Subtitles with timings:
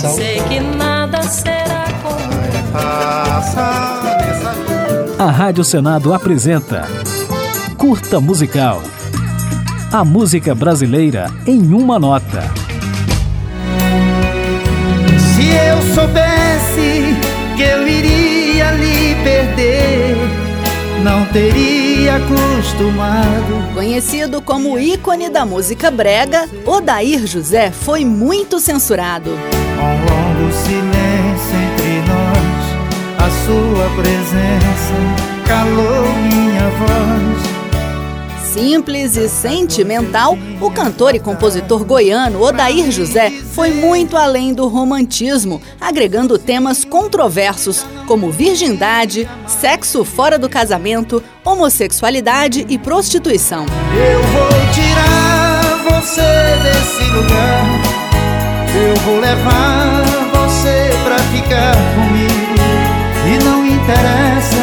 [0.00, 0.14] coração.
[0.14, 2.30] Sei que nada será como
[5.18, 6.88] A Rádio Senado apresenta
[7.76, 8.82] Curta Musical.
[9.92, 12.42] A música brasileira em uma nota.
[15.18, 17.16] Se eu soubesse
[17.56, 20.16] que eu iria lhe perder,
[21.02, 23.74] não teria acostumado.
[23.74, 29.30] Conhecido como ícone da música brega, Odair José foi muito censurado.
[29.80, 32.62] Um longo silêncio entre nós,
[33.18, 34.94] a sua presença
[35.46, 37.60] calou minha voz.
[38.52, 45.62] Simples e sentimental, o cantor e compositor goiano Odair José foi muito além do romantismo,
[45.80, 53.64] agregando temas controversos como virgindade, sexo fora do casamento, homossexualidade e prostituição.
[53.94, 56.20] Eu vou tirar você
[56.62, 57.59] desse lugar.
[59.04, 60.02] Vou levar
[60.34, 62.50] você pra ficar comigo.
[63.26, 64.56] E não interessa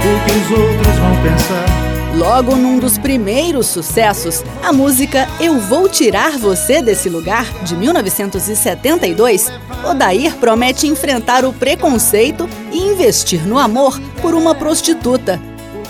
[0.00, 1.86] o que os outros vão pensar.
[2.14, 9.52] Logo num dos primeiros sucessos, a música Eu Vou Tirar Você Desse Lugar, de 1972,
[9.84, 15.40] Odair promete enfrentar o preconceito e investir no amor por uma prostituta.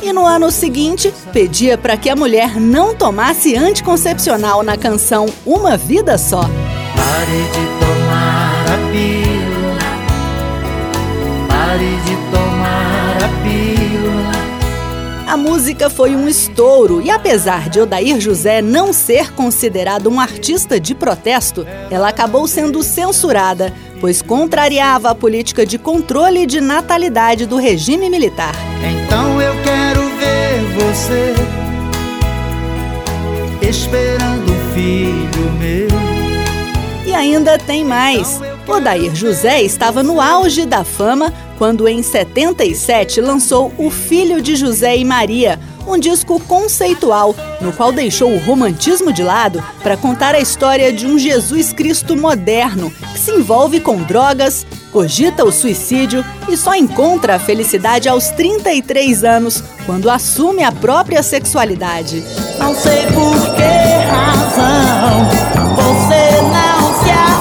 [0.03, 5.77] E no ano seguinte, pedia para que a mulher não tomasse anticoncepcional na canção Uma
[5.77, 6.48] Vida Só.
[7.07, 9.79] Pare de tomar a pílula.
[11.47, 14.33] Pare de tomar a pílula.
[15.29, 20.81] A música foi um estouro e, apesar de Odair José não ser considerado um artista
[20.81, 27.57] de protesto, ela acabou sendo censurada, pois contrariava a política de controle de natalidade do
[27.57, 28.55] regime militar.
[28.83, 31.35] Então eu quero ver você
[33.63, 34.26] esperando
[37.37, 38.41] ainda tem mais.
[38.67, 44.97] Odair José estava no auge da fama quando, em 77, lançou O Filho de José
[44.97, 50.41] e Maria, um disco conceitual no qual deixou o romantismo de lado para contar a
[50.41, 56.57] história de um Jesus Cristo moderno que se envolve com drogas, cogita o suicídio e
[56.57, 62.24] só encontra a felicidade aos 33 anos, quando assume a própria sexualidade.
[62.58, 63.63] Não sei por que
[64.11, 65.55] razão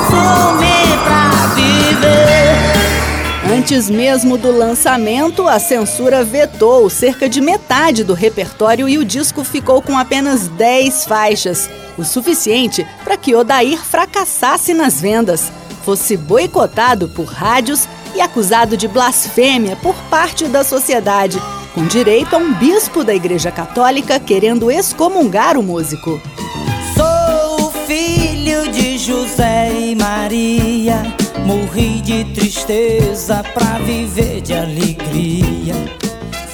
[0.08, 3.56] pra viver.
[3.56, 9.44] Antes mesmo do lançamento, a censura vetou cerca de metade do repertório e o disco
[9.44, 15.52] ficou com apenas 10 faixas, o suficiente para que Odair fracassasse nas vendas,
[15.84, 21.40] fosse boicotado por rádios e acusado de blasfêmia por parte da sociedade,
[21.74, 26.20] com direito a um bispo da Igreja Católica querendo excomungar o músico.
[29.36, 31.04] José e Maria.
[31.46, 35.76] Morri de tristeza pra viver de alegria.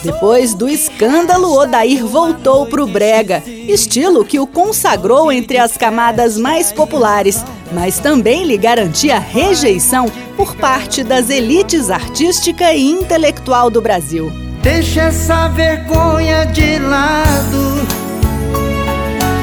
[0.03, 6.71] Depois do escândalo, Odair voltou pro brega, estilo que o consagrou entre as camadas mais
[6.71, 14.31] populares, mas também lhe garantia rejeição por parte das elites artística e intelectual do Brasil.
[14.63, 18.00] Deixa essa vergonha de lado,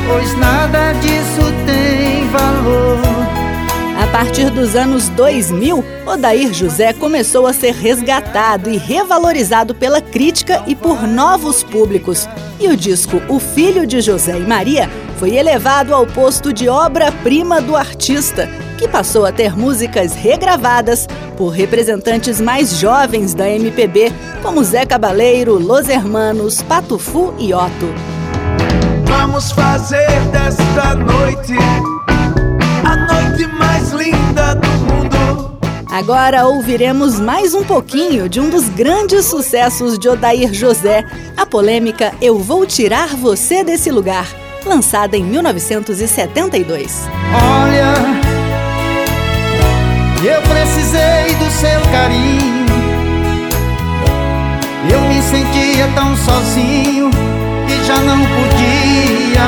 [0.08, 2.98] pois nada disso tem valor.
[4.02, 10.62] A partir dos anos 2000, Odair José começou a ser resgatado e revalorizado pela crítica
[10.66, 12.26] e por novos públicos.
[12.58, 17.60] E o disco O Filho de José e Maria foi elevado ao posto de obra-prima
[17.60, 18.48] do artista,
[18.78, 25.58] que passou a ter músicas regravadas por representantes mais jovens da MPB, como Zé Cabaleiro,
[25.58, 28.17] Los Hermanos, Patufu e Otto.
[29.20, 31.52] Vamos fazer desta noite
[32.84, 35.58] a noite mais linda do mundo.
[35.90, 41.04] Agora ouviremos mais um pouquinho de um dos grandes sucessos de Odair José,
[41.36, 44.24] a polêmica Eu Vou Tirar Você Desse Lugar,
[44.64, 47.08] lançada em 1972.
[47.34, 47.94] Olha,
[50.24, 52.68] eu precisei do seu carinho.
[54.88, 57.10] Eu me sentia tão sozinho
[57.68, 58.57] que já não podia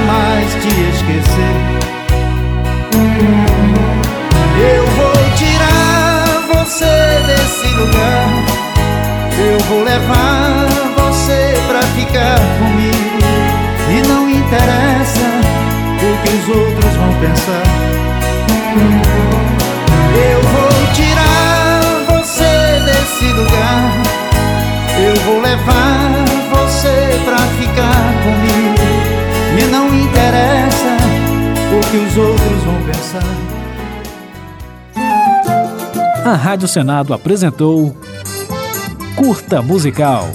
[0.01, 1.55] mais te esquecer.
[4.75, 8.29] Eu vou tirar você desse lugar.
[9.39, 10.67] Eu vou levar
[10.97, 13.19] você pra ficar comigo.
[13.89, 15.29] E não interessa
[15.99, 17.67] o que os outros vão pensar.
[20.15, 24.03] Eu vou tirar você desse lugar.
[24.99, 25.80] Eu vou levar
[31.91, 33.23] que os outros vão pensar.
[36.25, 37.97] A Rádio Senado apresentou
[39.17, 40.29] Curta Musical.